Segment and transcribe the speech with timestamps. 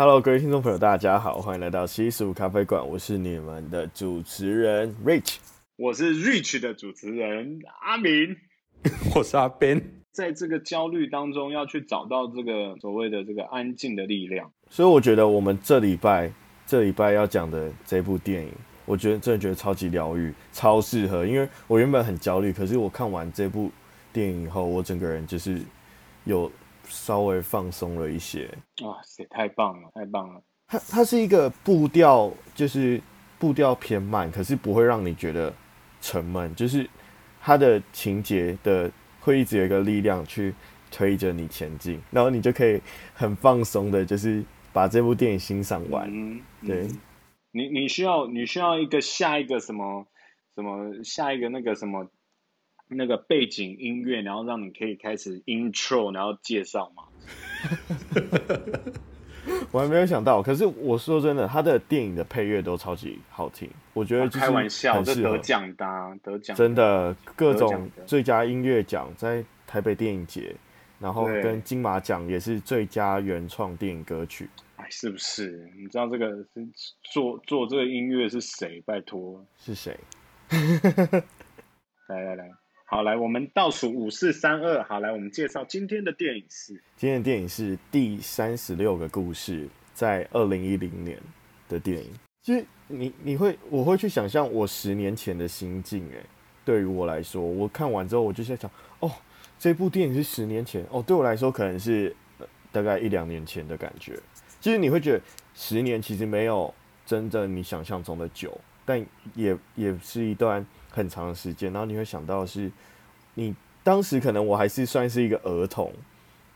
[0.00, 5.36] Hello，各位听众朋友，大家好，欢迎来到七十五咖啡馆，我是你们的主持人 Rich，
[5.76, 8.34] 我是 Rich 的主持人阿明，
[9.14, 16.32] 我是阿 Ben，在这个焦虑当中要去找到这个所谓的这个安静的力量，所以我觉得我们这礼拜
[16.66, 18.50] 这礼拜要讲的这部电影，
[18.86, 23.70] 我觉得真的觉得超级疗愈，超适合，因为我原本很焦虑，可是我看完这部
[24.14, 25.60] 电影以后，我整个人就是
[26.24, 26.50] 有。
[26.90, 28.50] 稍微放松了一些，
[28.82, 30.42] 哇塞，太棒了，太棒了！
[30.66, 33.00] 它它是一个步调，就是
[33.38, 35.54] 步调偏慢，可是不会让你觉得
[36.00, 36.86] 沉闷，就是
[37.40, 38.90] 它的情节的
[39.20, 40.54] 会一直有一个力量去
[40.90, 42.80] 推着你前进，然后你就可以
[43.14, 46.06] 很放松的，就是把这部电影欣赏完。
[46.12, 46.88] 嗯，对，
[47.52, 50.04] 你你需要你需要一个下一个什么
[50.54, 52.10] 什么下一个那个什么。
[52.90, 57.04] 那个背景音乐，然后让你可以开始 intro，然后介绍嘛。
[59.72, 70.54] 我还没有想到，可是我说真的，他的电影的配乐都超级好听，我觉得就是开玩笑，这得奖的、啊，得奖，真的各种最佳音乐奖在台北电影节，
[70.98, 74.48] 然后跟金马奖也是最佳原创电影歌曲。
[74.76, 75.70] 哎，是不是？
[75.76, 76.68] 你知道这个是
[77.12, 78.82] 做做这个音乐是谁？
[78.84, 79.98] 拜托，是谁？
[82.08, 82.50] 来 来来。
[82.90, 91.16] 好，来，我们倒数五四三二，好，来，我们介绍今天的电影是，今天的电影是第三十六个故事，在二零一零年
[91.68, 92.10] 的电影。
[92.42, 96.16] 其实你你会，我会去想象我十年前的心境，哎，
[96.64, 98.68] 对于我来说，我看完之后，我就在想，
[98.98, 99.08] 哦，
[99.56, 102.12] 这部电影是十年前，哦，对我来说可能是
[102.72, 104.18] 大概一两年前的感觉。
[104.60, 105.22] 其实你会觉得
[105.54, 106.74] 十年其实没有
[107.06, 108.98] 真正你想象中的久，但
[109.36, 110.66] 也也是一段。
[110.90, 112.70] 很长的时间，然后你会想到是，
[113.34, 115.92] 你当时可能我还是算是一个儿童，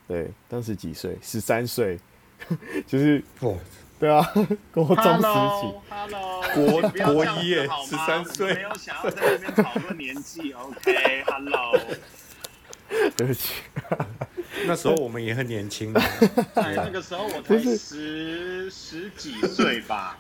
[0.06, 1.16] 对，当时几岁？
[1.22, 1.98] 十三岁，
[2.86, 3.56] 就是哦，
[3.98, 4.28] 对啊，
[4.72, 11.78] 跟我中时期，Hello，国国一耶，十三岁，没有想要在这边讨论年纪，OK，Hello，
[13.16, 13.54] 对不起。
[14.66, 15.92] 那时候我们也很年轻，
[16.54, 20.18] 哎，那个时候我才十十几岁吧，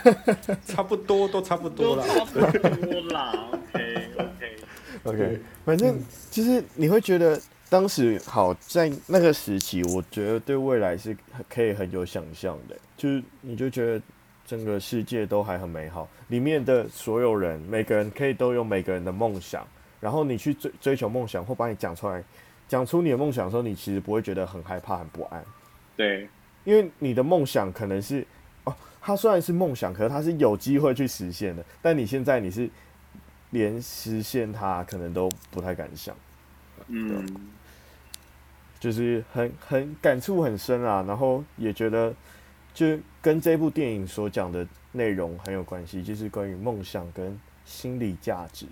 [0.66, 4.56] 差不多都差不多了，差不多啦，OK OK
[5.04, 5.98] OK，反正
[6.30, 11.16] 就是你会觉得当时好在那个时期，我觉得对未来是
[11.48, 14.02] 可以很有想象的，就是你就觉得
[14.46, 19.66] 整个世界都还很美好，里面的所有人每个人可以都有每个人的梦想，
[20.00, 22.24] 然后你去追追求梦想或把你讲出来。
[22.68, 25.44] 讲出你的梦想的时候，你其实不会觉得很害怕、很不安。
[25.96, 26.28] 对，
[26.64, 28.26] 因为你的梦想可能是
[28.64, 31.64] 哦，它虽然是梦想，可是它是有机会去实现的。
[31.80, 32.68] 但你现在你是
[33.50, 36.14] 连实现它可能都不太敢想。
[36.88, 37.24] 嗯，
[38.80, 42.12] 就是很很感触很深啊，然后也觉得
[42.74, 48.66] 就跟这部电影所讲的内容很有关系，就是关于梦想跟心理价值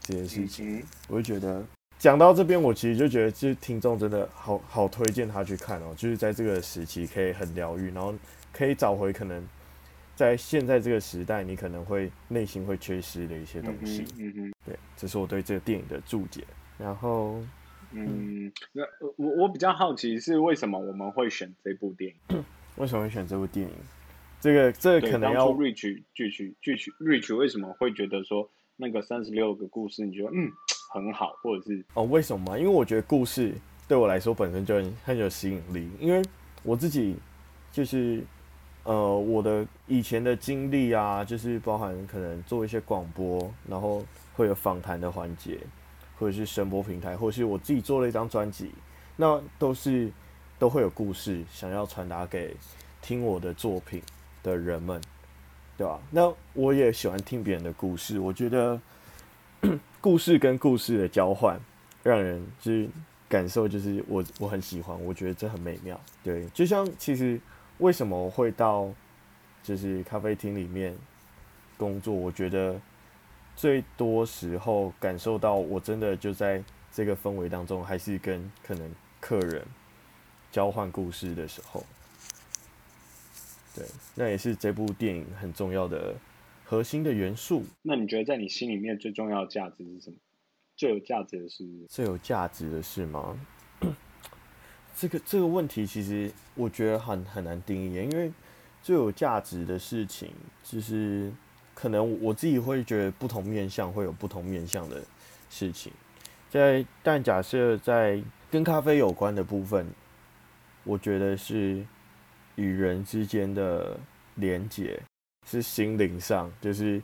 [0.00, 1.64] 这件事情，嗯、我会觉得。
[2.04, 8.14] 讲到这边，我其实就觉得，就是听众真的好好推荐他去看哦，就是在这个时期可以很疗愈，然后
[8.52, 9.42] 可以找回可能
[10.14, 14.04] 在现在这个时代你可能会内心会缺失的一些东西。
[14.18, 16.44] 嗯嗯，对，这是我对这个电影的注解。
[16.76, 17.42] 然后，
[17.92, 18.82] 嗯，那
[19.16, 22.44] 我我比较好奇是为什么我们会选这部电影？
[22.76, 23.72] 为什么会选这部电影？
[24.42, 30.52] 这个这个可能要 Rich Rich Rich Rich 为什么会觉得说那个三十六个故事，你觉得嗯？
[30.94, 32.04] 很好，或者是哦？
[32.04, 32.56] 为什么？
[32.56, 33.52] 因为我觉得故事
[33.88, 35.90] 对我来说本身就很很有吸引力。
[35.98, 36.22] 因为
[36.62, 37.16] 我自己
[37.72, 38.22] 就是
[38.84, 44.04] 呃，我的以前的经历啊，就是包含可能做一些广播，然后
[44.36, 45.58] 会有访谈的环节，
[46.16, 48.70] 或者是声波平台，或者是我自己做了一张专辑，
[49.16, 50.08] 那都是
[50.60, 52.56] 都会有故事想要传达给
[53.02, 54.00] 听我的作品
[54.44, 55.00] 的人们，
[55.76, 55.98] 对吧？
[56.12, 58.80] 那我也喜欢听别人的故事，我觉得。
[60.04, 61.58] 故事跟故事的交换，
[62.02, 62.86] 让人就是
[63.26, 65.98] 感受，就是我我很喜欢，我觉得这很美妙。
[66.22, 67.40] 对，就像其实
[67.78, 68.90] 为什么会到
[69.62, 70.94] 就是咖啡厅里面
[71.78, 72.78] 工作，我觉得
[73.56, 76.62] 最多时候感受到我真的就在
[76.92, 79.66] 这个氛围当中，还是跟可能客人
[80.52, 81.82] 交换故事的时候。
[83.74, 86.14] 对，那也是这部电影很重要的。
[86.64, 90.16] 核心的元素，那你觉得在你心里面最重要的价值是什么？
[90.76, 93.38] 最有价值的是最有价值的是吗？
[94.96, 98.32] 这个这个问题其实我觉得很很难定义，因为
[98.82, 100.30] 最有价值的事情，
[100.62, 101.32] 就是
[101.74, 105.02] 可能我自己会觉得不同面向会有不同面向的
[105.50, 105.92] 事情。
[106.48, 109.86] 在但假设在跟咖啡有关的部分，
[110.84, 111.84] 我觉得是
[112.56, 113.98] 与人之间的
[114.36, 115.00] 连结，
[115.44, 117.00] 是心灵上， 就是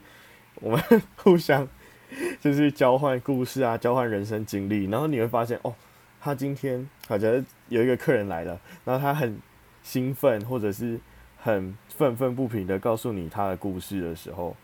[0.57, 0.83] 我们
[1.17, 1.69] 互相
[2.41, 5.75] 就是交换故事啊，交换人生经历，然后你会发现哦，
[6.21, 9.39] 他今天好像有一个客人来了，然后他很
[9.83, 10.99] 兴奋，或者是
[11.39, 14.57] 很愤愤不平的告诉你他的故事的时候，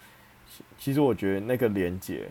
[0.78, 2.28] 其实我觉得那个连接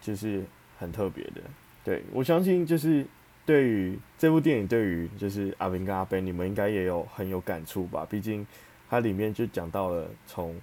[0.00, 0.42] 就是
[0.78, 1.40] 很特别的。
[1.82, 3.06] 对，我相信就是
[3.46, 8.06] 对于这部电影，对于就是阿明跟阿 Ben，你们应该也有很有感触吧？
[8.08, 8.46] 毕竟
[8.90, 10.60] 它里面就讲到了从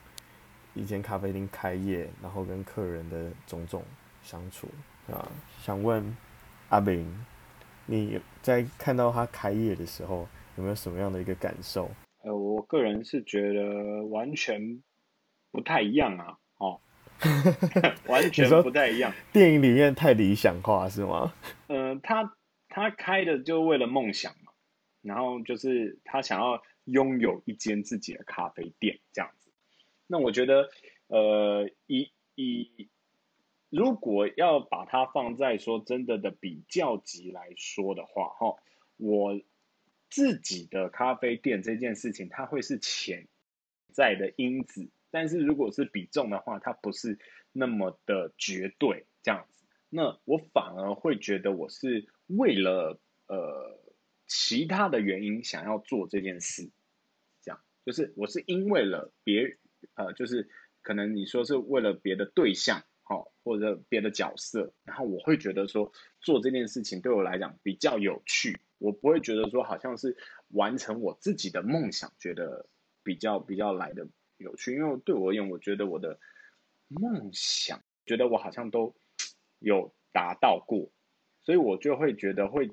[0.73, 3.81] 一间咖啡厅开业，然后跟客人的种种
[4.21, 4.67] 相处
[5.09, 5.31] 啊。
[5.61, 6.15] 想问
[6.67, 7.25] 阿明，
[7.85, 10.27] 你在看到他开业的时候，
[10.57, 11.89] 有没有什么样的一个感受？
[12.23, 14.83] 呃，我个人是觉得完全
[15.49, 16.81] 不太一样啊，哦。
[18.05, 19.11] 完全不太一样。
[19.31, 21.33] 电影里面太理想化是吗？
[21.67, 22.35] 呃，他
[22.69, 24.51] 他开的就为了梦想嘛，
[25.01, 29.51] 然后就是他想要拥有一间自己的咖啡店这样子。
[30.07, 30.69] 那我觉得，
[31.07, 32.89] 呃，以以
[33.69, 38.55] 如果要把它放在说真的的比较级来说的话，哈，
[38.95, 39.39] 我
[40.09, 43.27] 自己的咖啡店这件事情，它会是潜
[43.91, 44.89] 在的因子。
[45.11, 47.19] 但是如果是比重的话，它不是
[47.51, 49.65] 那么的绝对这样子。
[49.89, 53.77] 那我反而会觉得我是为了呃
[54.27, 56.69] 其他的原因想要做这件事，
[57.41, 59.57] 这样就是我是因为了别
[59.95, 60.49] 呃就是
[60.81, 65.91] 可能你说是为了别的对象哦，或者别的角色，然后我会觉得说
[66.21, 70.17] 做这件事情对我来讲比较有趣，我不会觉得说好像是
[70.49, 72.67] 完成我自己的梦想，觉得
[73.03, 74.07] 比较比较来的。
[74.39, 76.19] 有趣，因为对我而言，我觉得我的
[76.89, 78.93] 梦想，觉得我好像都
[79.57, 80.91] 有达到过，
[81.41, 82.69] 所以我就会觉得会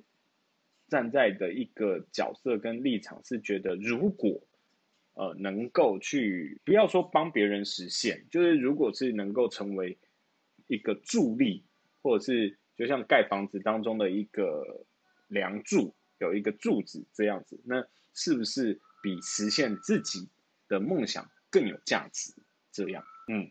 [0.89, 4.43] 站在的一个角色跟立场是觉得，如果
[5.15, 9.99] 呃能够去不要说帮别人实现，就是如果是能够成为
[10.67, 11.65] 一个助力，
[12.03, 14.87] 或者是就像盖房子当中的一个
[15.29, 20.29] 梁柱，有一个柱子这样子，那是不是比实现自己
[20.69, 22.33] 的梦想更有价值，
[22.73, 23.51] 这样，嗯，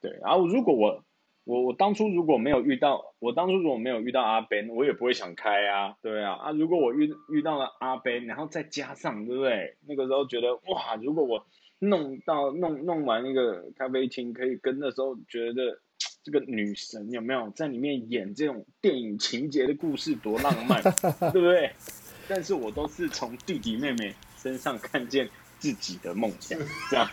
[0.00, 0.10] 对。
[0.22, 1.04] 然后如果我，
[1.48, 6.34] 我我当初如果没有遇到，我当初如果没有遇到阿 Ben，我也不会想开啊，对啊。
[6.34, 9.78] 啊，如果我遇遇到了阿 Ben，然后再加上，对不对？
[9.86, 11.46] 那个时候觉得哇，如果我
[11.78, 15.80] 弄到弄弄完那个咖啡厅，可以跟那时候觉得
[16.22, 21.72] 这个女神有没有在里面演这种电影情节的故事多浪漫，对不对？
[22.28, 25.26] 但是我都是从弟弟妹妹身上看见。
[25.60, 26.56] 自己的梦想，
[26.88, 27.04] 这样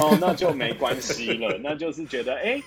[0.00, 2.58] 哦，那就没关系了，那就是觉得，哎、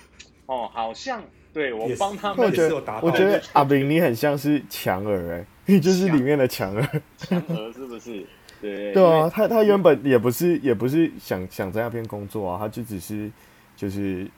[0.46, 1.22] 哦，好像
[1.52, 2.76] 对我帮他们，是有。
[3.02, 8.24] 我觉得阿炳你很像是强儿，哎，你就是里面的强儿，强儿是不是？
[8.60, 13.30] 对 对啊，他他原本也不是也不是想想在那边工作啊，他就只是
[13.76, 14.28] 就是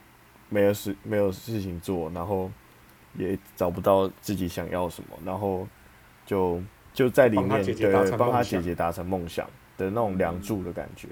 [0.48, 2.50] 没有事没有事情做，然后
[3.16, 5.66] 也找不到自己想要什么，然后
[6.26, 6.60] 就
[6.92, 7.74] 就在里面对
[8.16, 9.48] 帮他姐姐达成梦想。
[9.78, 11.06] 的那种梁柱的感觉，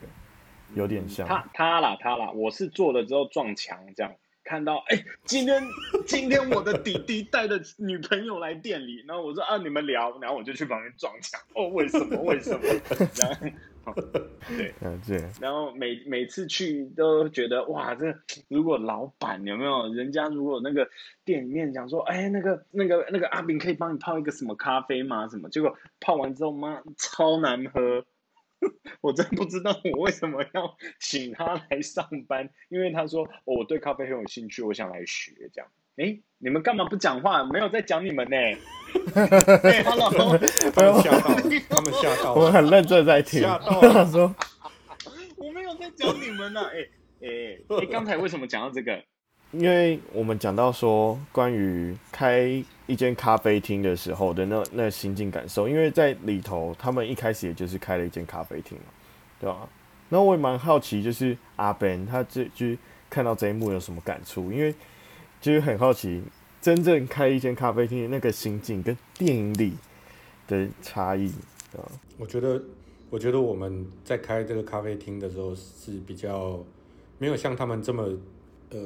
[0.74, 4.12] 有点像他他啦他啦，我是做了之后撞墙这样，
[4.46, 5.62] 看到哎、欸，今天
[6.06, 12.60] 今天我的弟弟带着女朋友来店里，然后我说啊你们聊，然后我就去旁边撞墙，哦为什么为什么
[13.16, 13.92] 然后？
[15.06, 18.16] 对，然后每每次去都觉得哇，这
[18.48, 20.88] 如果老板有没有人家如果那个
[21.24, 25.28] 店里面讲说，哎、欸、那个那个那个阿炳可以帮你泡一个什么咖啡吗？
[25.28, 25.48] 什么？
[25.50, 28.04] 结果泡完之后妈超难喝。
[29.02, 35.70] 我真不知道我为什么要请他来上班，因为他说、哦、我对咖啡很有兴趣，我想来学这样。
[35.96, 37.44] 哎，你们干嘛不讲话？
[37.44, 38.36] 没有在讲你们呢。
[39.62, 41.34] 哎，Hello，他们吓到，
[41.68, 43.40] 他们吓到，我很认真在听。
[43.40, 44.34] 吓到，他说
[45.36, 46.60] 我没有在讲你们呢。
[46.66, 46.88] 哎
[47.22, 49.02] 哎哎，刚才为什么讲到这个？
[49.52, 58.84] 因为我们讲到说关于开一间咖啡厅的时候的那那心境感受，因为在里头他们一开始也就是开了一间咖啡厅嘛，
[59.40, 59.68] 对吧？
[60.08, 62.76] 那我也蛮好奇，就是阿 Ben 他这就
[63.08, 64.52] 看到这一幕有什么感触？
[64.52, 64.74] 因为
[65.40, 66.22] 就是很好奇，
[66.60, 69.72] 真正开一间咖啡厅的那个心境跟电影里
[70.46, 71.32] 的差异，
[71.72, 71.90] 对吧？
[72.18, 72.62] 我觉得，
[73.10, 76.58] 我觉得我们在开这个咖啡厅的时候是比较
[77.18, 78.08] 没有像他们这么
[78.70, 78.78] 呃。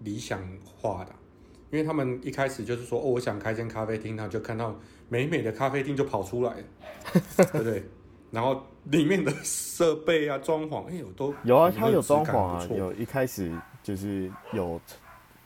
[0.00, 1.12] 理想化的，
[1.70, 6.64] 因为他们一开始就是说，哦，我想开间咖啡厅，他就看到美美的咖啡厅就跑出来了，
[7.34, 7.82] 对不对？
[8.30, 13.50] 然后里面的设备啊、装潢，哎呦，都有啊，它有装潢啊，有一开始
[13.82, 14.78] 就是有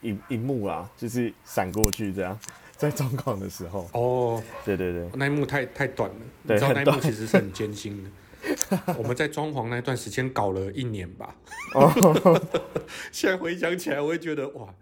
[0.02, 2.36] 一一幕啊，就是闪过去这样，
[2.76, 3.88] 在装潢的时候。
[3.92, 8.10] 哦，对对对，那一幕太太短了，对，你知道那一幕其实是很艰辛的。
[8.98, 11.36] 我们在装潢那段时间搞了一年吧。
[11.74, 12.40] 哦
[13.12, 14.74] 现在回想起来，我会觉得哇，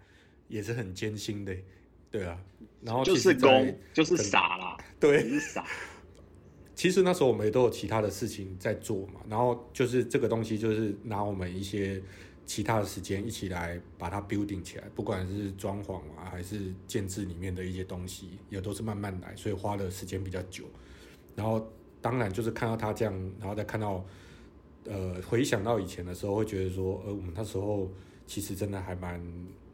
[0.47, 1.55] 也是很艰辛的。
[2.11, 2.37] 对啊，
[2.81, 4.77] 然后就是工，就是傻啦。
[4.99, 5.65] 对，是傻。
[6.73, 12.01] 其实那时候我们也都有其他的事情在做嘛，然后就是这个东西，就是拿我们一些
[12.45, 20.63] 其他的时间一起来把它 building 起来，不管是装潢啊，还是建制里面的一些东西，也都是慢慢来，所以花的时间比较久。
[21.35, 21.69] 然后
[22.01, 24.05] 当然就是看到他这样，然后再看到，
[24.85, 27.89] 呃，回想到以前的时候，会觉得说，呃，我们那时候
[28.25, 29.21] 其实真的还蛮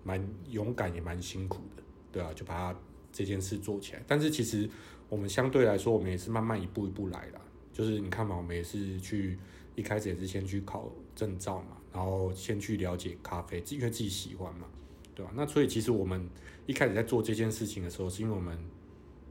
[0.03, 2.79] 蛮勇敢，也蛮辛苦的，对啊，就把它
[3.12, 4.03] 这件事做起来。
[4.08, 4.70] 但是其实。
[5.08, 7.39] 我们相对来说，我们也是慢慢一步一步来的。
[7.72, 9.38] 就是你看嘛，我们也是去
[9.75, 14.65] 一开始也是先去考证照嘛，然后先去了解咖啡，因为自己喜欢嘛，
[15.13, 15.32] 对吧？
[15.36, 16.27] 那所以其实我们
[16.65, 18.58] 一开始在做这件事情的时候，是因为我们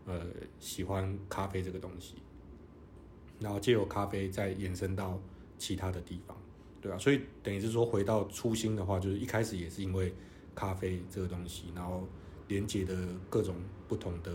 [0.07, 0.25] 呃
[0.61, 2.15] 喜欢咖啡这个东西，
[3.41, 5.21] 然后借由咖啡再延伸到
[5.59, 6.37] 其他的地方，
[6.81, 6.99] 对吧？
[6.99, 10.15] 所以等于是说回到初心的话，就是一开始也是因为
[10.55, 12.07] 咖啡这个东西，然后
[12.49, 12.97] 连接的
[13.29, 13.55] 各种
[13.89, 14.33] 不同的。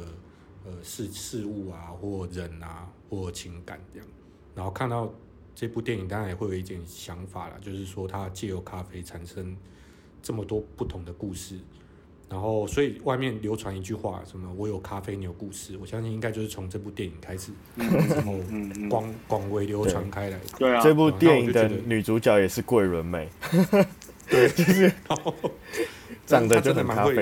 [0.66, 4.08] 呃，事事物啊，或人啊，或情感这样，
[4.54, 5.10] 然后看到
[5.56, 9.56] 这部电影，当然也会有一点想法啦，就是说它借由咖啡产生
[10.22, 11.58] 这么多不同的故事，
[12.30, 18.36] 然后所以外面流传一句话，什么“我有咖啡，你有故事”，我相信应该就是从这部电影开始，然后
[18.90, 20.40] 广广为流传开来。
[20.58, 23.28] 对啊，这部电影的女主角也是桂纶镁，
[24.30, 24.92] 对，就是。
[26.26, 27.16] 长得真的蛮会，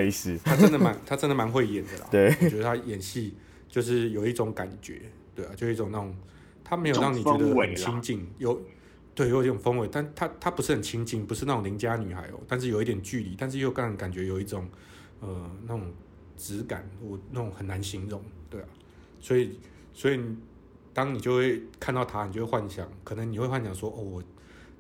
[0.43, 2.07] 她真的蛮，她真的蛮会演的啦。
[2.11, 3.33] 对，我觉得她演戏
[3.69, 5.01] 就是有一种感觉，
[5.33, 6.13] 对啊，就一种那种，
[6.61, 8.61] 她没有让你觉得很亲近，有，
[9.15, 14.67] 对，有一种氛围，但她她不是很亲近，不是那种邻家女孩哦，但是有一点距离，但是又让人感觉有一种，
[15.19, 15.91] 呃，那种
[16.35, 18.67] 质感，我那种很难形容，对啊，
[19.19, 19.59] 所以
[19.93, 20.19] 所以
[20.93, 24.23] 当你就会看到他，你就会幻想，可能你会幻想说，哦，我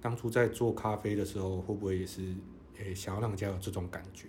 [0.01, 2.33] 当初在做咖啡的时候，会不会也是。
[2.79, 4.27] 诶，想要让人家有这种感觉，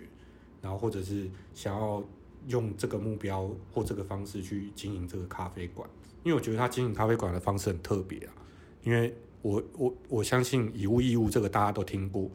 [0.59, 2.03] 然后或者是想要
[2.47, 5.87] 用这个目标或这个方式去经营这个咖啡馆，
[6.23, 8.33] 因为我觉得他经营咖啡馆的方式很特别啊。
[8.81, 12.27] 因为我我我相信以物易物这个大家都听过，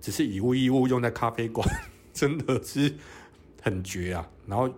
[0.00, 1.68] 只是以物易物用在咖啡馆
[2.18, 2.94] 真的是
[3.60, 4.26] 很绝啊。
[4.46, 4.72] 然后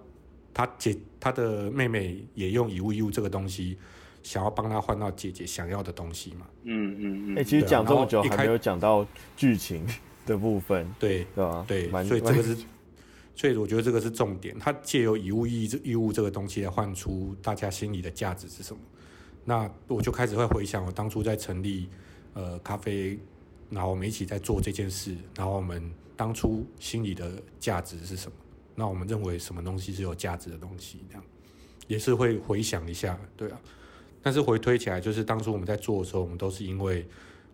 [0.52, 3.78] 他姐他的妹妹也用以物易物这个东西，
[4.24, 6.46] 想要帮他换到姐姐想要的东西嘛。
[6.64, 7.38] 嗯嗯嗯。
[7.38, 9.86] 哎，其实讲这么久还没有讲到剧情。
[10.26, 11.64] 的部分，对对吧？
[11.66, 12.54] 对，所以这个是，
[13.34, 14.54] 所以我觉得这个是重点。
[14.58, 18.80] 他借由以物易这易物这个东西来换出大家心里的价值是什么？
[19.46, 21.88] 那我就开始会回想我当初在成立
[22.34, 23.18] 呃咖啡，
[23.70, 25.82] 然后我们一起在做这件事，然后我们
[26.18, 28.36] 当初心里的价值是什么？
[28.74, 30.98] 那我们认为什么东西是有价值的东西？
[31.08, 31.24] 这样
[31.86, 33.58] 也是会回想一下，对啊。
[34.22, 37.06] 但是回推起来，就是当初我们在做的时候，我们都是因为。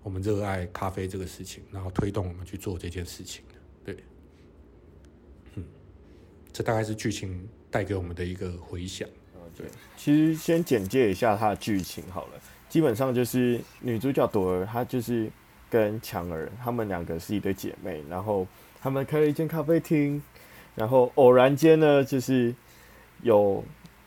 [0.03, 3.55] 我们热爱咖啡这个事情，然后推动我们去做这件事情的，
[3.87, 4.05] 对，
[5.55, 5.65] 嗯，
[6.53, 9.09] 这大概是剧情带给我们的一个回响。
[9.35, 9.67] 嗯，对，
[9.97, 12.33] 其实先简介一下它的剧情好了，
[12.69, 15.33] 基本上就是女主角朵儿，她就是
[15.75, 18.47] 跟强儿，她们两个是一对姐妹，然后
[18.81, 20.23] 她们开了一间咖啡厅，
[20.77, 22.55] 然后偶然间呢，就是
[23.23, 23.65] 有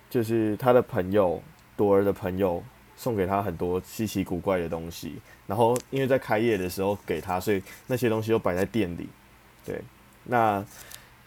[0.09, 1.43] 就是她的朋友
[1.75, 2.63] 朵儿的朋友
[2.95, 5.15] 送给她很多稀奇古怪的东西。
[5.45, 9.09] 然后，因为在开业的时候给他，所以那些东西都摆在店里。
[9.65, 9.81] 对，
[10.23, 10.63] 那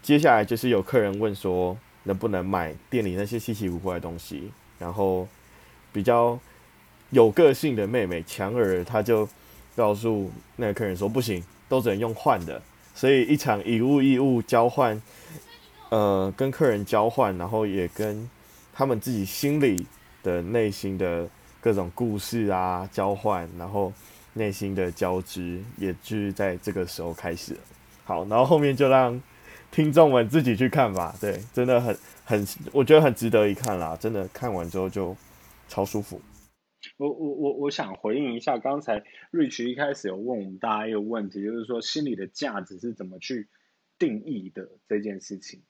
[0.03, 4.51] 接下来就是有客人问说，能不能买店里那些稀奇古怪的东西？
[4.79, 5.29] 然后
[5.93, 6.39] 比较
[7.11, 9.29] 有个性的妹妹强儿，她就
[9.77, 12.61] 告诉那个客人说，不行，都只能用换的。
[12.95, 15.01] 所以一场以物易物交换，
[15.91, 18.29] 呃，跟客人交换，然后也跟
[18.73, 19.87] 他们自己心里
[20.23, 21.29] 的内心的
[21.61, 23.93] 各种故事啊交换，然后。
[24.33, 27.57] 内心的交织，也就是在这个时候开始。
[28.05, 29.21] 好，然后后面就让
[29.73, 31.13] 听众们自己去看吧。
[31.21, 33.99] 对，真的很很，我觉得很值得一看啦。
[33.99, 35.17] 真的看完之后就
[35.69, 36.21] 超舒服。
[37.01, 39.03] 我我我我想回应一下，刚才
[39.33, 43.49] Rich 一开始有问我们大家一个问题，就是说心里的价值是怎么去
[43.99, 45.63] 定义的这件事情。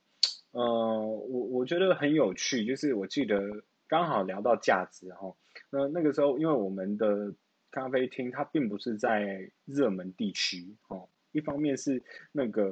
[0.50, 3.40] 呃，我我觉得很有趣，就是我记得
[3.86, 5.34] 刚好聊到价值哈，
[5.70, 7.34] 那那个时候因为我们的。
[7.72, 12.66] 咖啡厅它并不是在热门地区，哦，一方面是那个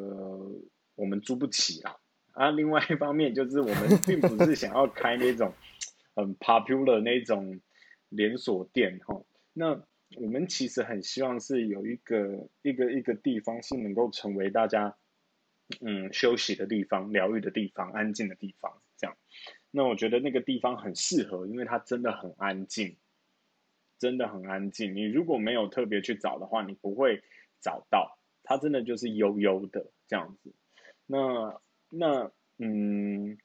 [0.97, 1.97] 我们租不起啦，
[2.33, 5.53] 啊，另外一方面就是我们并不是想要开那种
[6.17, 7.61] 很 popular 那种
[8.09, 9.23] 连锁店，哈，
[9.53, 9.83] 那
[10.17, 14.97] 我们其实很希望是有一个一个一个地方是能够成为大家
[15.81, 19.17] 嗯休息的地方、疗愈的地方、安静的地方，这样。
[19.71, 22.97] 那我觉得那个地方很适合，因为它真的很安静。
[24.00, 24.95] 真的很安静。
[24.95, 27.21] 你如果没有特别去找的话，你不会
[27.61, 28.17] 找到。
[28.45, 30.55] 它真的就是悠悠的这样子。
[31.05, 31.61] 那
[31.91, 33.38] 那嗯，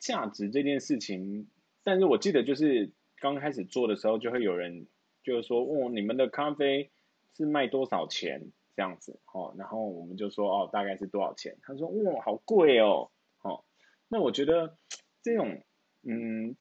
[0.00, 1.46] 价值这件事情，
[1.84, 4.86] 但是我记得就是刚开始做的时候，就会有人
[5.22, 6.90] 就是说，哦，你们的咖啡
[7.36, 9.54] 是卖多少钱这样子哦？
[9.56, 11.56] 然后我们就说，哦，大概是多少钱？
[11.62, 13.10] 他说，哇，好贵哦，
[13.42, 13.62] 哦。
[14.08, 14.74] 那我觉得
[15.22, 15.62] 这种
[16.02, 16.56] 嗯，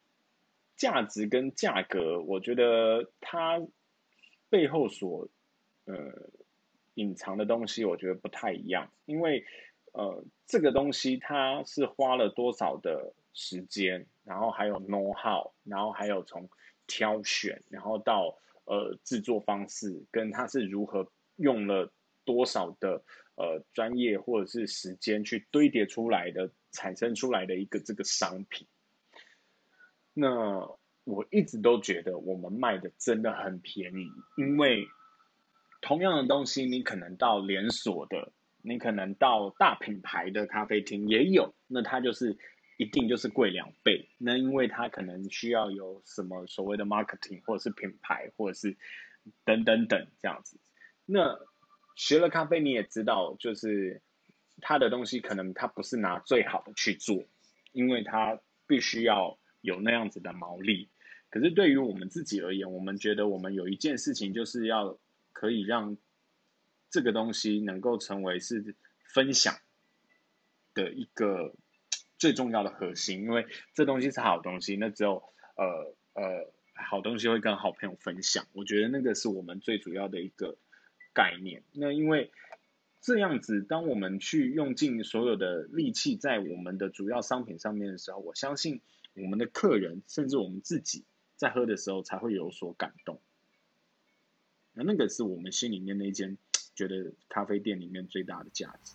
[0.75, 3.59] 价值跟价格，我觉得它
[4.49, 5.27] 背后所
[5.85, 5.95] 呃。
[6.95, 9.45] 隐藏的东西我觉得不太一样，因为
[9.93, 16.49] 呃，这个东西它是花了多少的时间，然后还有 know how，然后还有从
[16.87, 21.91] 挑选，然后到呃制作方式，跟它是如何用了
[22.25, 23.03] 多少的
[23.35, 28.67] 呃专业或者是时间去堆叠出来的，产生出来的一个这个商品。
[30.13, 30.67] 那
[31.03, 34.07] 我一直都觉得我们卖的真的很便宜，
[34.37, 34.87] 因为。
[35.81, 42.37] 同样的东西，你可能到连锁的，你可能到大品牌的咖啡厅也有，那它就是
[42.79, 44.07] 一定就是贵两倍。
[44.17, 48.77] 那因为它可能需要有什么所谓的 marketing，或者是品牌，或者是
[49.43, 50.57] 等等等这样子。
[51.05, 51.37] 那
[51.95, 54.01] 学了咖啡，你也知道，就是
[54.61, 57.25] 它的东西可能它不是拿最好的去做，
[57.73, 60.89] 因为它必须要有那样子的毛利。
[61.29, 64.97] 可是对于我们自己而言，我们觉得我们有一件事情就是要。
[65.31, 65.95] 可以让
[66.89, 69.55] 这个东西能够成为是分享
[70.73, 71.55] 的一个
[72.19, 75.23] 最重要的核心，因为这东西是好东西，那只有
[75.55, 80.57] 呃呃好东西会跟好朋友分享，我觉得那个是我们最主要的一个
[81.13, 81.63] 概念。
[81.71, 82.31] 那因为
[83.01, 88.81] 这样子，当我们去用尽所有的力气在我们的主要商品上面的时候，我相信
[89.13, 91.05] 我们的客人甚至我们自己
[91.37, 93.21] 在喝的时候才会有所感动。
[94.73, 96.37] 那那个是我们心里面那间
[96.75, 98.93] 觉得咖啡店里面最大的价值。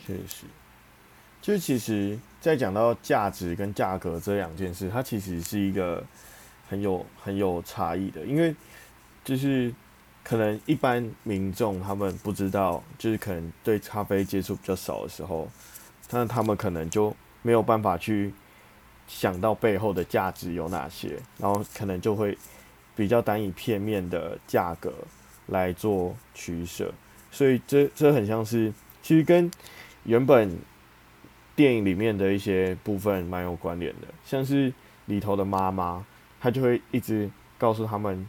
[0.00, 0.46] 确实，
[1.40, 6.04] 就其实，在讲到价值跟价格这两件事，它其实是一个
[6.68, 8.54] 很有很有差异的，因为
[9.24, 9.72] 就是
[10.22, 15.48] 可能一般民众他们不知道，就是可能对咖啡接触比较少的时候，
[16.10, 18.32] 那他们可能就没有办法去
[19.06, 22.36] 想到背后的价值有哪些，然后可能就会。
[22.96, 24.92] 比较单以片面的价格
[25.46, 26.92] 来做取舍，
[27.30, 29.48] 所以这这很像是，其实跟
[30.02, 30.58] 原本
[31.58, 34.72] 电影里面的一些部分蛮有关联的，像是
[35.06, 36.06] 里头的妈妈，
[36.40, 38.28] 她就会一直告诉他们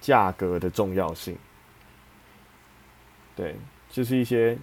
[0.00, 1.36] 价格的重要性。
[3.36, 3.54] 对，
[3.90, 4.56] 就是一些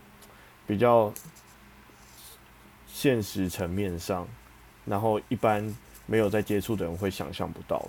[0.66, 1.14] 比较
[2.88, 4.28] 现实层面上，
[4.84, 5.64] 然后一般
[6.08, 7.88] 没有在接触的人会想象不到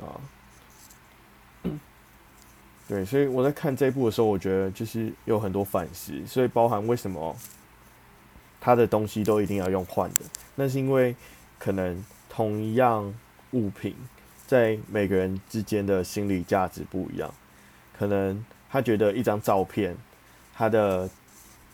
[0.00, 0.04] 的。
[0.04, 1.70] 啊，
[2.88, 7.36] 对，所以我在看这一部的时候，我觉得就是有很多反思，所以包含为什么
[8.60, 10.16] 他的东西都一定要用换的，
[10.54, 11.16] 那是因为
[11.58, 13.14] 可能同一样
[13.52, 13.94] 物品
[14.46, 17.32] 在每个人之间的心理价值不一样，
[17.96, 19.96] 可能他觉得一张照片，
[20.54, 21.08] 他的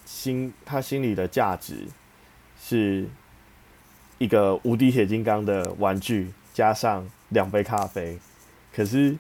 [0.05, 1.87] 心他心里的价值
[2.62, 3.07] 是
[4.18, 7.07] 一个无敌铁金刚的玩具加上。
[7.31, 8.16] 两杯咖啡，
[8.72, 9.16] 可是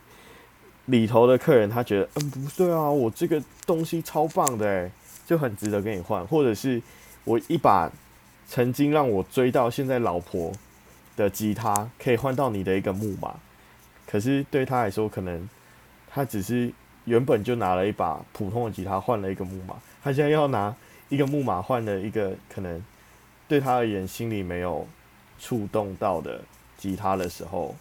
[0.84, 4.92] 里头的客人他觉得，嗯，不对啊，我这个东西超棒的诶，
[5.26, 6.80] 就很值得跟你换，或者是
[7.26, 7.92] 我一把
[8.48, 10.50] 曾经让我追到现在老婆
[11.14, 13.34] 的吉他，可以换到你的一个木马，
[14.06, 15.46] 可是对他来说，可能
[16.10, 16.72] 他只是
[17.04, 20.74] 原本就拿了一把普通的吉他换了一个木马，他现在要拿
[21.10, 22.82] 一个木马换了一个可能
[23.46, 24.88] 对他而言心里没有
[25.38, 26.40] 触动到的
[26.78, 27.76] 吉他的时候。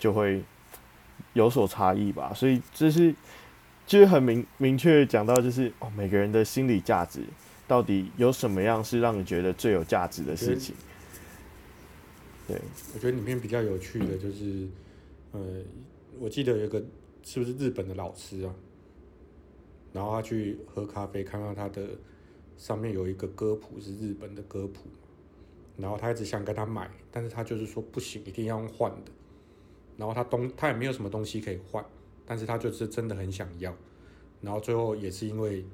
[0.00, 0.40] 就会
[1.32, 3.12] 有所差异吧，所以这是
[3.84, 7.24] 就是很明明确讲到，就是哦，每个人的心理价值
[7.68, 10.74] 到底有什么样是让你觉得最有价值的事情？
[12.48, 12.58] 对，
[12.94, 14.66] 我觉得里面比较有趣的就是，
[15.32, 15.40] 呃，
[16.18, 16.82] 我记得有个
[17.22, 18.54] 是不是日本的老师啊，
[19.92, 21.90] 然后他去喝咖啡，看到他的
[22.56, 24.88] 上面有一个歌谱是日本的歌谱，
[25.76, 29.12] 然后他一直想跟他买，但是他就是说不行，一定要用换的。
[29.98, 31.84] 然后他东他也没有什么东西可以换，
[32.24, 33.76] 但是他就是真的很想要，
[34.40, 35.64] 然后最后也是因为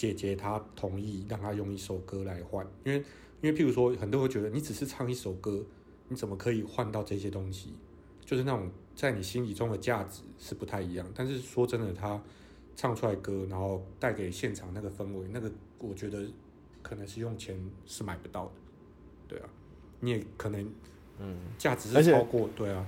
[0.00, 3.04] 姐姐她同意让他用一首歌来换，因为
[3.42, 5.62] 因为譬如说很多人会觉得你只是唱一首歌，
[6.08, 7.74] 你怎么可以换到这些东西？
[8.24, 11.06] 就是那种在你心里中的价值是不太一样。
[11.14, 12.18] 但是说真的，他
[12.74, 16.24] 唱出来歌，然后带给现场那个氛围，那个我觉得
[16.80, 18.52] 可能是用钱是买不到的，
[19.28, 19.48] 对啊，
[20.00, 20.66] 你也可能。
[21.18, 22.86] 嗯，价值是超过对啊。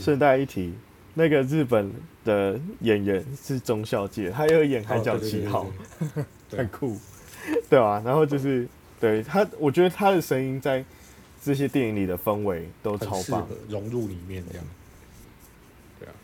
[0.00, 0.72] 顺带一提，
[1.12, 1.92] 那个日本
[2.24, 5.66] 的演员是中孝介，他又演《海角七号》，
[6.50, 6.96] 很酷，
[7.68, 8.66] 对啊，然后就是
[9.00, 10.84] 对他，我觉得他的声音在
[11.42, 14.66] 这些电影里的氛围都超棒，融入里面这样。
[16.00, 16.14] 对啊，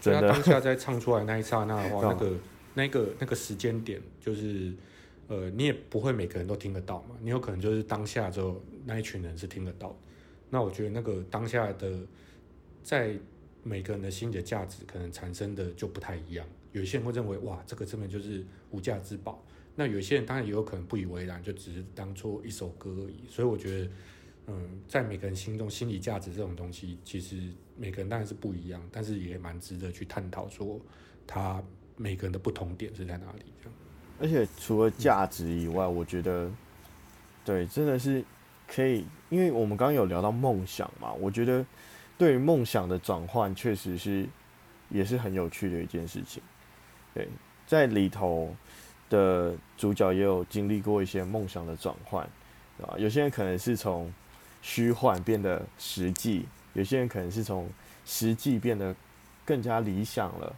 [0.00, 2.32] 所以他当下在唱出来那一刹那的话， 那个、
[2.74, 4.72] 那个、那个时间点，就是
[5.28, 9.96] 呃，你也不会每个人都听得到嘛，你有可能就是当下之后那一群人是听得到。
[10.48, 11.92] 那我觉得那个当下的。
[12.82, 13.14] 在
[13.62, 19.44] 每个人的心里的价值可能产生的就不太一样，有些人会认为哇，这个根本就是无价之宝。
[19.80, 23.24] 那有些人当然也有可能不以为然，就只是当做一首歌而已。
[23.30, 23.90] 所以我觉得，
[24.48, 27.40] 嗯，在每个人心中，心理价值这种东西，其实
[27.78, 30.78] 每个人当然是不一样，但是也蛮值得去探讨，说
[31.26, 31.64] 他
[31.96, 33.52] 每个人的不同点是在哪里。
[33.58, 33.74] 这样。
[34.20, 36.50] 而且除了价值以外，我觉得，
[37.42, 38.22] 对，真的是
[38.68, 41.64] 可以，因为我们刚刚有聊到梦想嘛，我觉得。
[42.18, 44.28] 对于梦想的转换，确实是
[44.90, 46.42] 也是很有趣的一件事情。
[47.14, 47.26] 对，
[47.66, 48.54] 在里头
[49.10, 52.24] 的主角也有经历过一些梦想的转换，
[52.80, 54.10] 啊，有些人可能是从
[54.62, 57.68] 虚幻变得实际，有些人可能是从
[58.06, 58.96] 实际变得
[59.44, 60.56] 更加理想了，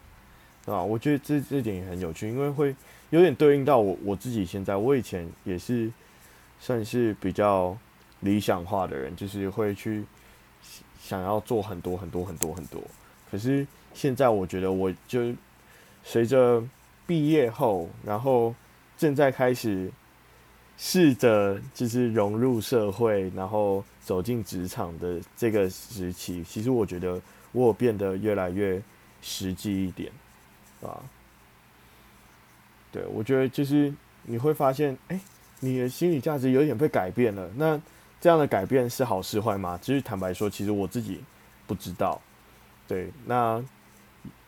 [0.67, 2.73] 啊，我觉得这这点也很有趣，因为会
[3.11, 5.91] 有点对应到我我自己现在，我以前也是
[6.61, 7.77] 算是比较
[8.21, 10.05] 理想化的人，就是会去。
[11.03, 12.81] 想要做很多很多很多很多，
[13.29, 15.35] 可是现在我觉得，我就
[16.05, 16.63] 随着
[17.13, 18.55] 毕业后，然后
[18.97, 19.93] 正在开始
[20.79, 27.21] 试着就是融入社会，然后走进职场的这个时期，其实我觉得
[27.53, 28.81] 我变得越来越
[29.21, 30.11] 实际一点，
[30.81, 30.97] 啊，
[32.91, 35.21] 对，我觉得就是你会发现，哎，
[35.61, 37.79] 你的心理价值有点被改变了，那。
[38.23, 39.77] 这样的改变是好是坏吗？
[39.83, 41.21] 其实坦白说，其实我自己
[41.67, 42.23] 不知道。
[42.87, 43.61] 对，那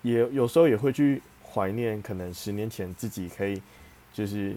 [0.03, 1.21] 也有时候也会去
[1.55, 3.63] 怀念，可能十年前自己可以
[4.13, 4.57] 就是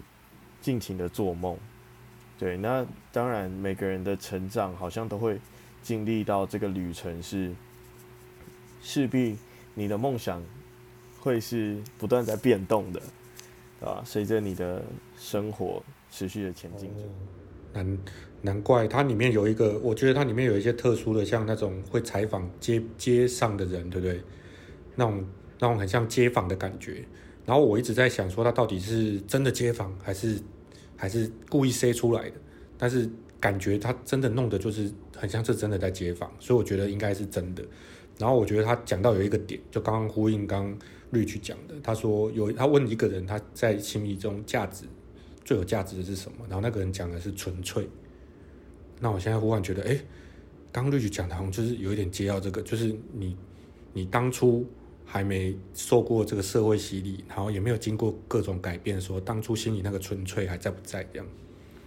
[0.60, 1.56] 尽情的做梦。
[2.40, 5.40] 对，那当然每个人的成长好像都会
[5.84, 7.54] 经历到这个旅程，是
[8.82, 9.38] 势必
[9.76, 10.44] 你的梦想
[11.20, 13.02] 会是不断在变动的，
[13.82, 14.84] 啊，随着你的
[15.18, 17.04] 生活持续的前进着。
[17.74, 17.98] 难
[18.42, 24.22] 难怪它里面有一个，我觉得它里面有一些特殊的，像那种会采访街街上的人，对不对？
[24.96, 25.24] 那种
[25.60, 27.04] 那种很像街访的感觉。
[27.46, 30.40] 然后我一直在想，说他到底是真的街访，还是
[30.96, 32.36] 还是故意塞出来的？
[32.78, 37.64] 但是感觉他真的弄的就是很像是真的在街访，所以我觉得应该是真的。
[38.18, 40.78] 然后我觉得他讲到有一个点，就刚刚呼应刚
[41.12, 44.86] 绿去讲的，他说有他问一个人他在心里中价值。
[45.46, 46.40] 最有价值的是什么？
[46.50, 47.88] 然后那个人讲的是纯粹。
[49.00, 49.98] 那我现在忽然觉得，哎，
[50.74, 53.34] 刚绿去讲的好像就是有一点接到这个，就是你
[53.94, 54.66] 你当初
[55.08, 61.04] 还没受过这个社会洗礼，然后也没有经过各种改变，说当初心里那个纯粹还在不在？
[61.12, 61.26] 这样。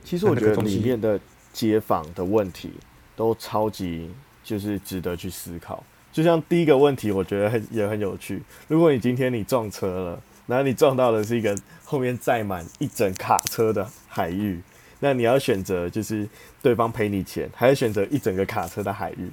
[0.03, 1.21] 其实我觉得里面的
[1.53, 2.73] 街访的问题
[3.15, 4.11] 都超级
[4.43, 5.85] 就是值得去思考。
[6.11, 8.43] 就像第一个问题，我觉得很也很有趣。
[8.67, 10.23] 如果你今天你撞车了。
[10.47, 14.61] 然后你撞到的是一个后面载满一整卡车的海域，
[14.99, 16.29] 那你要选择就是
[16.61, 19.31] 对方赔你钱，还是选择一整个卡车的海域？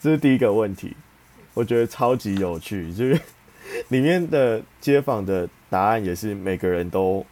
[0.00, 0.96] 这是第一个问题，
[1.54, 3.20] 我觉得超级有趣，就是
[3.88, 7.24] 里面的街访的答案也是每个人都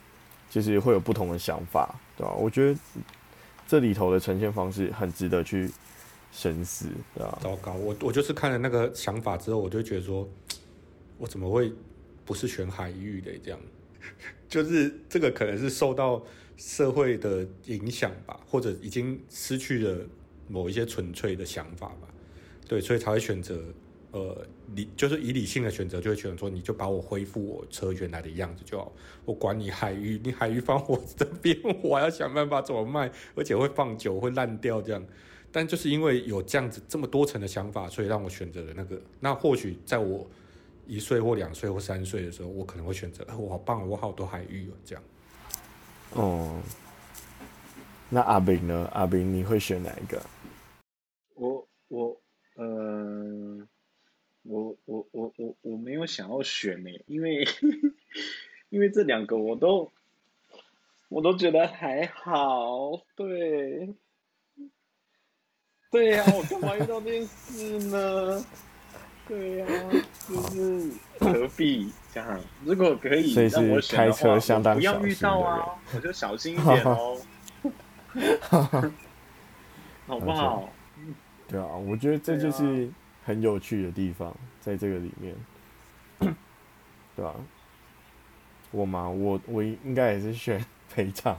[0.49, 2.33] 就是会有不同的想法，对吧？
[2.35, 2.79] 我觉得
[3.67, 5.71] 这里头的呈现方式很值得去
[6.33, 7.39] 深思，对吧？
[7.43, 10.29] 糟糕，我我就是看了那个想法之后，我就觉得说，
[11.19, 11.73] 我怎么会？
[12.23, 13.59] 不是选海域的这样，
[14.49, 16.23] 就是这个可能是受到
[16.57, 19.99] 社会的影响吧，或者已经失去了
[20.47, 22.07] 某一些纯粹的想法吧，
[22.69, 23.61] 对，所以才会选择
[24.13, 28.93] 呃理，就是以理性的选择，就会选择说，你就把我恢复我车原来的样子就好，
[29.25, 35.03] 我管你海域，你海域放我这边，我还要想办法怎么卖，而且会放久会烂掉这样，
[35.53, 40.27] 但就是因为有这样子这么多层的想法，所以让我选择了那个，那或许在我。
[40.87, 45.05] 一岁或两岁或三岁的时候，我可能会选择，我好棒，我好多海域哦，这样。
[46.15, 46.61] 哦，
[48.09, 48.89] 那阿炳呢？
[48.93, 50.21] 阿炳你会选哪一个？
[51.37, 52.21] 我我
[52.57, 53.50] 呃，
[54.43, 57.47] 我我我我我没有想要选呢，因为
[58.71, 59.93] 因为这两个我都
[61.09, 63.93] 我都觉得还好，对，
[65.91, 68.45] 对呀、啊，我干嘛遇到这件事呢？
[69.29, 69.93] 对呀、啊，
[70.29, 72.41] 就是何必这样？
[72.65, 77.21] 如果可以让我选的话，开车相当不要遇到啊，我就小心一点哦，
[80.07, 80.69] 好不好？
[81.47, 82.91] 对啊，我觉得这就是
[83.31, 85.35] 很有趣的地方，在这个里面，
[87.15, 87.33] 对吧、
[88.73, 91.39] 我嘛，我我应该也是选 赔偿。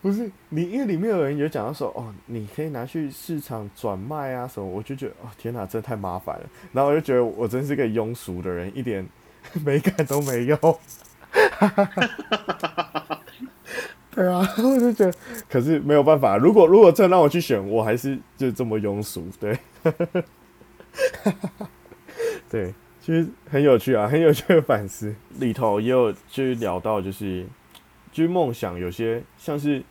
[0.00, 6.48] 不是你，因为里面有人有讲到说，哦，你可以拿去市场转卖啊什么，我就觉得，哦，天哪，这太麻烦了。
[6.72, 9.06] 然后我就觉得我真是个庸俗的人，一点
[9.64, 10.56] 美感都没有。
[14.14, 15.14] 对啊， 我就觉得，
[15.50, 19.26] 可是没有办法，如果如果真让我去选，我还是就这么庸俗。
[19.40, 19.58] 对，
[22.48, 25.14] 对，其实很有趣啊，很有趣的反思。
[25.38, 27.46] 里头也有就是聊到，就是
[28.12, 29.82] 就是梦想，有些像是。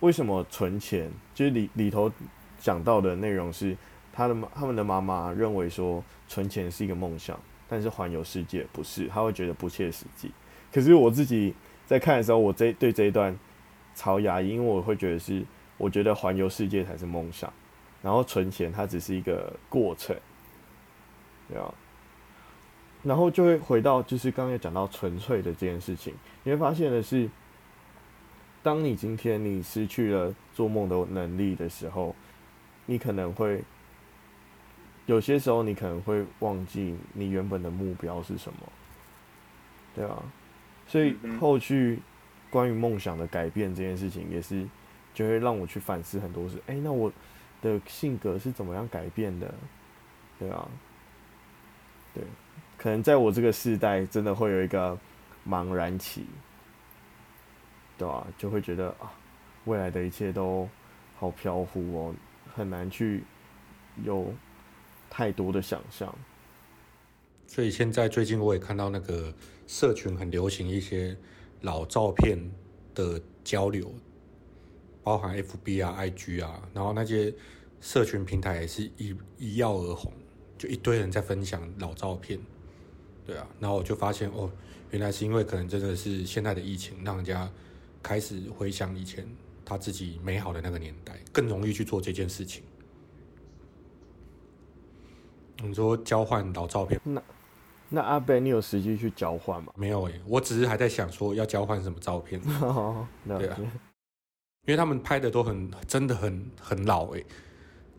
[0.00, 1.08] 为什么存钱？
[1.32, 2.10] 就是里里头
[2.58, 3.76] 讲到的内容是，
[4.12, 10.32] 他的他们的妈妈认为说存钱是一个梦想，但是环游世界不是，他会觉得不切实际。
[10.72, 11.54] 可是我自己
[11.86, 13.32] 在看的时候，我这对这一段
[13.94, 15.44] 超压抑，因为我会觉得是，
[15.76, 17.52] 我觉得环游世界才是梦想，
[18.02, 20.16] 然后存钱它只是一个过程，
[21.48, 21.72] 对啊，
[23.02, 27.28] 然后就会回到就是刚才讲到纯粹的这件事情，你会发现的是。
[28.64, 32.14] 当你今天你失去了做梦的能力的时候，
[32.86, 33.60] 你可能会
[35.06, 38.58] 有些时候你可能会忘记你原本的目标是什么，
[39.96, 40.22] 对啊，
[40.86, 41.98] 所以后续
[42.52, 44.68] 关于梦想的改变这件事情，也是
[45.14, 46.60] 就会让我去反思很多事。
[46.66, 47.10] 哎，那我
[47.62, 49.52] 的性格是怎么样改变的？
[50.38, 50.68] 对啊，
[52.12, 52.22] 对，
[52.76, 54.98] 可能在我这个世代，真的会有一个
[55.48, 56.26] 茫然期。
[57.96, 59.10] 对啊，就会觉得啊，
[59.64, 60.68] 未来的一切都
[61.18, 62.14] 好飘忽哦，
[62.54, 63.24] 很难去
[64.04, 64.34] 有
[65.08, 66.14] 太多的想象。
[67.46, 69.32] 所以现在最近我也看到那个
[69.66, 71.16] 社群很流行一些
[71.62, 72.38] 老照片
[72.94, 73.92] 的交流，
[75.02, 77.34] 包含 FB 啊、IG 啊，然后那些
[77.80, 80.12] 社群平台也是一一跃而红，
[80.58, 82.38] 就一堆人在分享老照片。
[83.26, 84.50] 对啊，然后我就发现哦，
[84.90, 87.50] 原来是因为可能真的是现在的疫情让人家。
[88.04, 89.24] 开始回想以前
[89.64, 92.64] 他自己美好的那个年代，更容易去做这件事情。
[95.62, 97.00] 你说交换老照片，
[97.92, 99.72] 那阿贝，你有实际去交换吗？
[99.76, 102.40] 没有诶、欸，我只是还在想说要交换什么照片。
[103.28, 103.56] 对啊，
[104.66, 107.26] 因为他们拍的都很真的很很老诶、欸，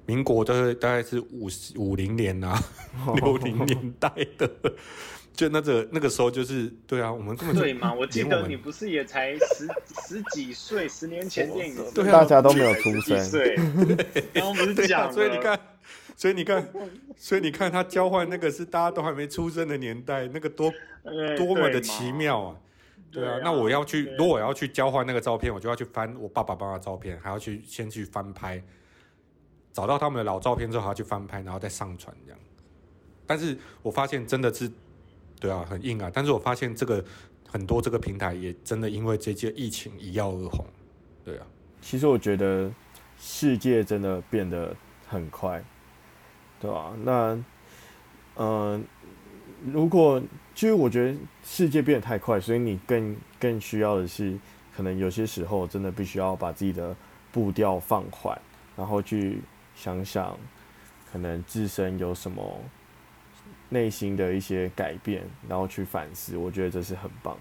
[0.06, 2.60] 民国的大概是五五零年啊，
[3.22, 4.50] 六零年代的。
[5.36, 7.92] 就那个那个时候，就是对啊，我们根本对嘛？
[7.92, 9.68] 我记得你不是也才十
[10.08, 13.56] 十几岁，十年前电影，对啊，大家都没有出生，对，
[14.32, 15.60] 然后不是讲，所以你看，
[16.16, 16.68] 所以你看，
[17.16, 20.72] 所以你看，他交换那个是大家都还没出生的年代，那个多
[21.38, 22.56] 多么的奇妙啊！
[23.12, 28.64] 对啊，那我要去，如果我要去交换那个照片，我就要去翻我爸爸妈妈照片，还要去先去翻拍，
[29.72, 32.40] 找到他们的老照片之后，还要去翻拍，然后再上传这样。
[33.26, 34.72] 但是我发现真的是。
[35.40, 36.10] 对啊，很硬啊！
[36.14, 37.04] 但是我发现这个
[37.46, 40.66] 很多这个平台也真的因为这届疫情一跃而红。
[41.22, 41.46] 对啊，
[41.82, 42.72] 其实我觉得
[43.20, 44.74] 世界真的变得
[45.06, 45.62] 很快，
[46.64, 47.46] 对啊，那嗯、
[48.38, 48.82] 呃，
[49.72, 50.24] 如果
[50.56, 54.40] 其实我觉得世界变得太快，所以你更更需要的是，
[54.76, 56.96] 可能有些时候真的必须要把自己的
[57.32, 58.42] 步调放缓，
[58.78, 59.42] 然后去
[59.76, 60.38] 想想，
[61.12, 62.60] 可能自身有什么。
[63.70, 67.36] 内心的一些改变，然后去反思，我觉得这是很棒，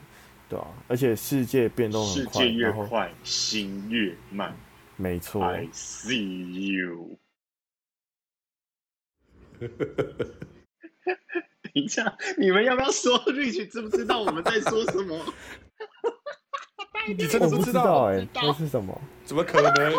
[0.48, 4.56] 对啊，而且世界变动很快，世界越快，心越慢。
[4.96, 5.44] 没错。
[5.44, 7.18] I see you。
[11.62, 15.18] 等一下，你们要不要说？Rich 知不知道我们在说什么？
[17.08, 18.04] 你真的不知道？
[18.12, 19.00] 哎，那是什么？
[19.24, 19.92] 怎么可能？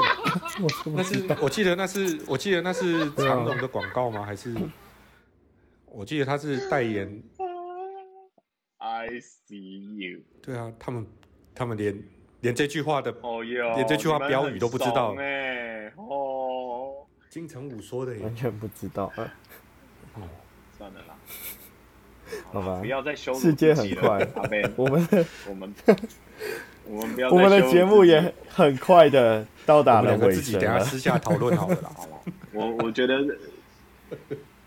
[0.95, 4.23] 那是我记得那是我记得那是长隆的广告吗？
[4.23, 4.55] 还是？
[5.87, 7.21] 我记得他是代言。
[8.77, 10.21] I see you。
[10.41, 11.07] 对啊，他们
[11.55, 12.03] 他们连
[12.41, 15.15] 连这句话的哦哟，连这句话标语都不知道。
[15.17, 19.11] 哎哦，金城武说的，完全不知道。
[20.15, 20.21] 哦，
[20.77, 21.15] 算了 啦，
[22.51, 24.27] 好吧，不要再羞辱世界很快，
[24.75, 25.05] 我们
[25.47, 25.75] 我们
[26.85, 30.31] 我们不要，我们的节目也很快的到达了尾声。
[30.33, 32.19] 自己等下私下讨论好了啦，好吧？
[32.53, 33.23] 我我觉得。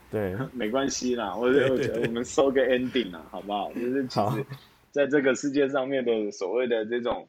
[0.09, 3.71] 对，没关系啦，我我觉得我们收个 ending 啦，好不好？
[3.73, 4.47] 就是其实，
[4.93, 7.29] 在这个世界上面的所谓的这种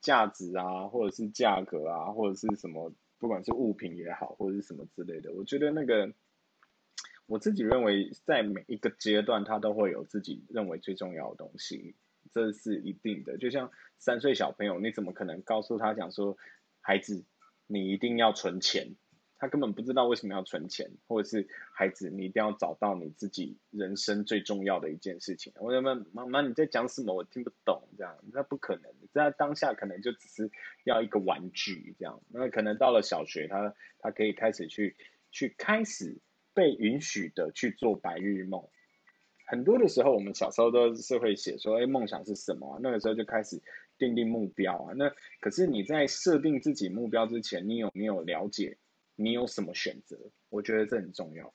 [0.00, 6.06] 价值啊，或者是价格啊，或者是什么，不管是物品也好，或者是什么之类的，我觉得那个，
[7.32, 11.94] 我自己认为，在每一个阶段，他都会有自己认为最重要的东西，
[12.30, 13.38] 这是一定的。
[13.38, 16.36] 就像三岁小朋友，你怎么可能告诉他讲说，
[16.82, 17.24] 孩子，
[17.66, 18.96] 你一定要存钱？
[19.38, 25.54] 他根本不知道为什么要存钱，或者是孩子，你一定要找到你自己人生最重要的一件事情。
[25.56, 27.14] 我问妈妈你在讲什么？
[27.14, 28.92] 我听不懂，这样那不可能。
[29.10, 30.50] 在当下可能就只是
[30.84, 34.96] 要一个玩具这样，那可能到了小学，他他可以开始去
[35.30, 36.18] 去开始
[36.54, 38.68] 被允许的去做白日梦。
[39.46, 42.78] 很多的时候，我们小时候都是会写说，哎，梦想是什么？
[42.82, 43.60] 那个时候就开始
[43.98, 44.94] 定定目标啊。
[44.94, 48.78] 那可是你在设定自己目标之前，你有没有了解
[49.14, 50.18] 你有什么选择？
[50.48, 51.52] 我觉得这很重要，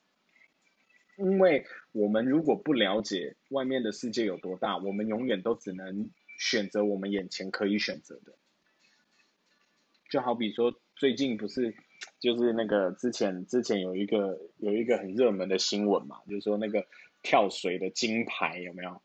[1.17, 8.35] 因为我们如果不了解外面的世界有多大，我们永远都只能选择我们眼前可以选择的。
[10.11, 11.75] 就好比说，最近不是
[12.19, 16.85] 就是那个之前之前有一个有一个很热门的新闻嘛，就是说那个。
[17.23, 19.01] 跳水的金牌有没有？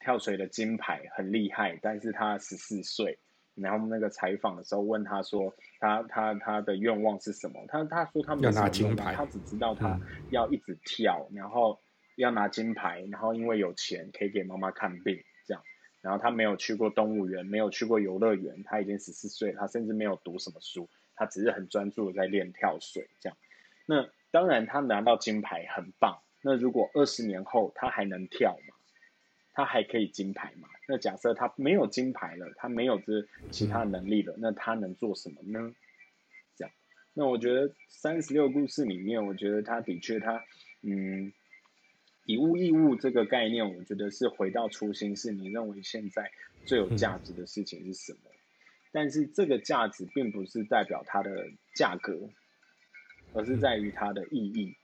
[0.00, 3.18] 跳水的金牌很厉害，但是他十四岁，
[3.54, 7.66] 然后那个采访的时候问他说他，他他他的愿望是什么？
[7.68, 11.80] 他他说他没有拿金牌，他只知道他要一直跳，嗯、然后
[12.16, 15.62] 要拿金牌，然后因为有钱可以给妈妈看病这样，
[16.00, 23.36] 然后他没有去过动物园，没有去过游乐园，他已经十四岁，他甚至没有读什么书，他只是很专注的在练跳水这样。
[23.86, 26.22] 那当然他拿到金牌很棒。
[26.40, 28.74] 那如果二十年后他还能跳吗？
[29.54, 30.68] 他还可以金牌吗？
[30.86, 35.74] 那假设他没有金牌了，他没有这其他能力了，那他能做什么呢？
[36.56, 36.72] 这样，
[37.12, 40.44] 那我觉得三十六故事里面，我觉得他的确他，
[40.82, 41.32] 嗯，
[42.24, 46.30] 以物易物这个概念，我觉得是回到初心，是你认为现在
[46.64, 48.30] 最有价值的事情是什么？
[48.92, 52.30] 但是这个价值并不是代表它的价格，
[53.34, 54.74] 而是在于它的意义。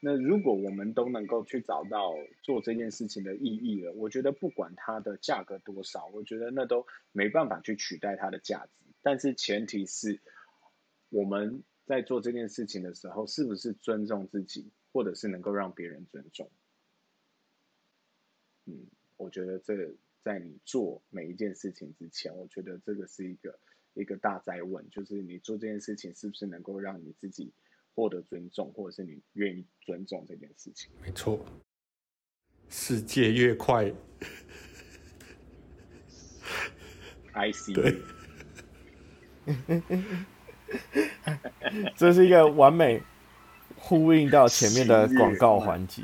[0.00, 8.72] 那如果我们都能够去找到做这件事情的意义了，我觉得不管它的价格多少，我觉得那都没办法去取代它的价值。
[9.02, 10.20] 但是前提是
[11.08, 16.50] 我们在做这件事情的时候，是不是尊重自己，或者是能够让别人尊重？
[18.66, 19.74] 嗯，我觉得这
[20.26, 23.60] 在你做每一件事情之前，我觉得这个是一个
[23.94, 27.54] 一个大哉问，就是你做这件事情是不是能够让你自己。
[27.94, 31.42] 获得尊重，或者是你愿意尊重这件事情，没错。
[32.68, 33.90] 世界越快
[37.32, 37.74] ，I see。
[37.74, 37.96] 对，
[41.96, 43.02] 这是一个完美
[43.78, 46.02] 呼应到前面的广告环节。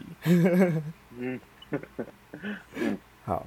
[1.11, 1.39] 嗯，
[3.23, 3.47] 好，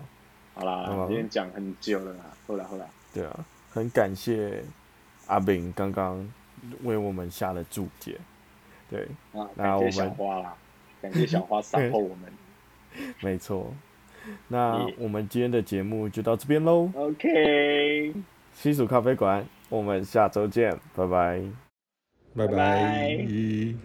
[0.56, 4.64] 好啦，今天讲很久了啦，后来后来，对啊，很感谢
[5.28, 6.28] 阿炳刚刚
[6.84, 8.18] 为我们下了注解。
[8.90, 10.56] 对，啊，感谢小花啦，
[11.02, 12.32] 感谢小花 support 我们。
[13.22, 13.74] 没错，
[14.48, 16.90] 那我们今天的节目就到这边喽。
[16.96, 18.14] OK，
[18.54, 21.42] 西蜀咖啡馆，我们下周见，拜拜，
[22.34, 23.76] 拜拜，拜拜，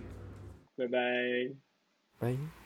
[0.76, 0.98] 拜拜。
[2.20, 2.59] 拜。